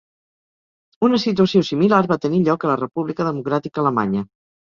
[1.07, 4.27] Una situació similar va tenir lloc a la República Democràtica Alemanya.